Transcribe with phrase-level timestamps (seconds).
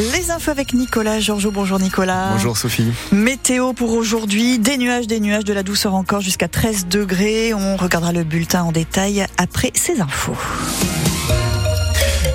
[0.00, 1.50] Les infos avec Nicolas Georges.
[1.50, 2.30] Bonjour Nicolas.
[2.32, 2.90] Bonjour Sophie.
[3.12, 7.52] Météo pour aujourd'hui, des nuages, des nuages, de la douceur encore jusqu'à 13 degrés.
[7.52, 10.38] On regardera le bulletin en détail après ces infos.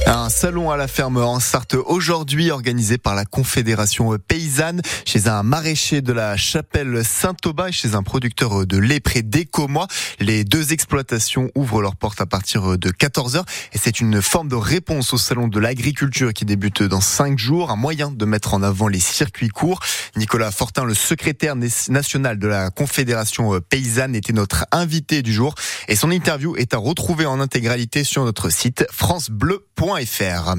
[0.07, 5.41] Un salon à la ferme en Sarthe aujourd'hui organisé par la Confédération paysanne chez un
[5.41, 9.87] maraîcher de la chapelle Saint-Aubin et chez un producteur de lait près d'Écomois.
[10.19, 13.41] Les deux exploitations ouvrent leurs portes à partir de 14h
[13.73, 17.71] et c'est une forme de réponse au salon de l'agriculture qui débute dans cinq jours,
[17.71, 19.79] un moyen de mettre en avant les circuits courts.
[20.15, 25.55] Nicolas Fortin, le secrétaire national de la Confédération paysanne, était notre invité du jour
[25.87, 30.55] et son interview est à retrouver en intégralité sur notre site francebleu.fr.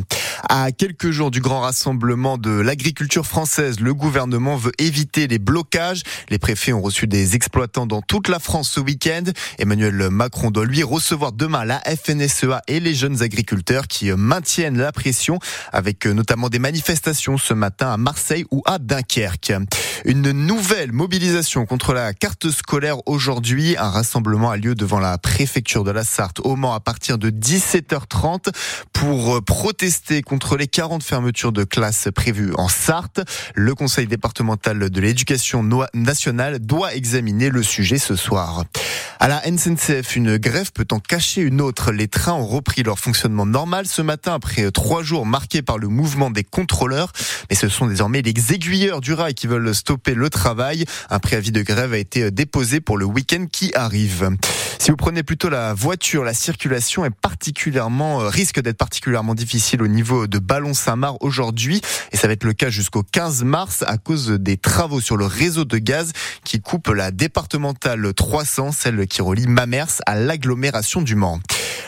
[0.48, 6.02] À quelques jours du grand rassemblement de l'agriculture française, le gouvernement veut éviter les blocages.
[6.28, 9.24] Les préfets ont reçu des exploitants dans toute la France ce week-end.
[9.58, 14.92] Emmanuel Macron doit lui recevoir demain la FNSEA et les jeunes agriculteurs qui maintiennent la
[14.92, 15.38] pression
[15.72, 19.52] avec notamment des manifestations ce matin à Marseille ou à Dunkerque.
[20.04, 23.76] Une nouvelle mobilisation contre la carte scolaire aujourd'hui.
[23.76, 27.30] Un rassemblement a lieu devant la préfecture de la Sarthe au Mans à partir de
[27.30, 28.48] 17h30
[28.92, 33.20] pour protester contre les 40 fermetures de classes prévues en Sarthe.
[33.54, 35.62] Le Conseil départemental de l'éducation
[35.94, 38.64] nationale doit examiner le sujet ce soir.
[39.18, 41.90] À la NCNCF, une grève peut en cacher une autre.
[41.90, 45.88] Les trains ont repris leur fonctionnement normal ce matin après trois jours marqués par le
[45.88, 47.12] mouvement des contrôleurs.
[47.48, 50.84] Mais ce sont désormais les aiguilleurs du rail qui veulent stopper le travail.
[51.08, 54.36] Un préavis de grève a été déposé pour le week-end qui arrive.
[54.78, 59.82] Si vous prenez plutôt la voiture, la circulation est particulièrement, euh, risque d'être particulièrement difficile
[59.82, 61.80] au niveau de Ballon-Saint-Marc aujourd'hui.
[62.12, 65.24] Et ça va être le cas jusqu'au 15 mars à cause des travaux sur le
[65.24, 66.12] réseau de gaz
[66.44, 71.40] qui coupe la départementale 300, celle qui relie Mamers à l'agglomération du Mans.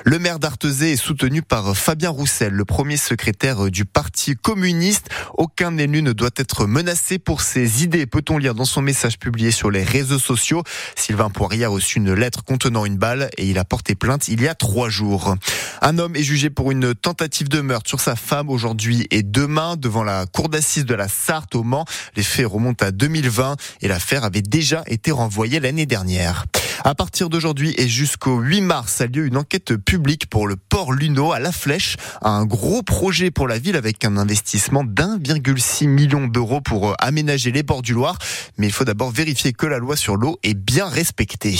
[0.04, 5.08] Le maire d'Artezé est soutenu par Fabien Roussel, le premier secrétaire du Parti communiste.
[5.36, 9.50] Aucun élu ne doit être menacé pour ses idées, peut-on lire dans son message publié
[9.50, 10.62] sur les réseaux sociaux?
[10.96, 14.40] Sylvain Poirier a reçu une lettre contenant une balle et il a porté plainte il
[14.40, 15.34] y a trois jours.
[15.82, 19.76] Un homme est jugé pour une tentative de meurtre sur sa femme aujourd'hui et demain
[19.76, 21.84] devant la cour d'assises de la Sarthe au Mans.
[22.16, 26.46] Les faits remontent à 2020 et l'affaire avait déjà été renvoyée l'année dernière.
[26.84, 30.92] À partir d'aujourd'hui et jusqu'au 8 mars a lieu une enquête publique pour le port
[30.92, 36.26] Luno à La Flèche, un gros projet pour la ville avec un investissement d'1,6 million
[36.26, 38.18] d'euros pour euh, aménager les bords du Loir.
[38.58, 41.56] Mais il faut d'abord vérifier que la loi sur l'eau est bien respectée.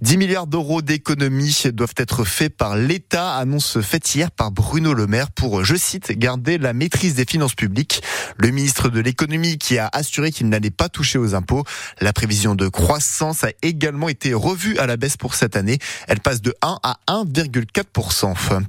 [0.00, 5.06] 10 milliards d'euros d'économies doivent être faits par l'État, annonce faite hier par Bruno Le
[5.06, 8.02] Maire pour, je cite, garder la maîtrise des finances publiques.
[8.36, 11.64] Le ministre de l'économie qui a assuré qu'il n'allait pas toucher aux impôts.
[12.00, 15.78] La prévision de croissance a également été revue à la baisse pour cette année.
[16.08, 18.62] Elle passe de 1 à 1,4%.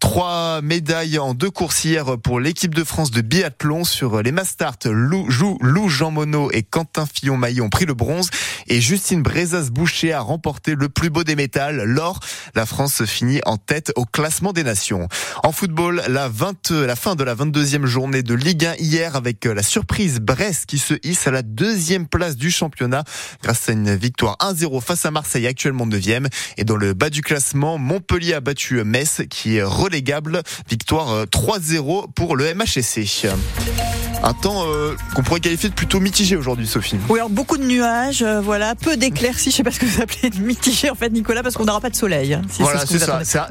[0.00, 4.78] Trois médailles en deux courses hier pour l'équipe de France de biathlon sur les Mastart.
[4.84, 5.26] Lou,
[5.60, 8.30] Lou Jean Monod et Quentin Fillon-Maillet ont pris le bronze
[8.68, 11.82] et Justine Brezas-Boucher a remporté le plus beau des métals.
[11.82, 12.20] L'or,
[12.54, 15.08] la France finit en tête au classement des nations.
[15.42, 19.44] En football, la, 20, la fin de la 22e journée de Ligue 1 hier avec
[19.46, 23.02] la surprise Brest qui se hisse à la deuxième place du championnat
[23.42, 26.28] grâce à une victoire 1-0 face à Marseille actuellement 9e.
[26.56, 30.42] Et dans le bas du classement, Montpellier a battu Metz qui est relégable.
[30.68, 33.28] Victoire 3-0 euh, pour le MHSC.
[34.22, 36.96] Un temps euh, qu'on pourrait qualifier de plutôt mitigé aujourd'hui, Sophie.
[37.08, 39.50] Oui, alors beaucoup de nuages, euh, voilà, peu d'éclaircies.
[39.50, 41.90] Je sais pas ce que vous appelez mitigé en fait, Nicolas, parce qu'on n'aura pas
[41.90, 42.34] de soleil.
[42.34, 43.48] Hein, voilà, c'est ça.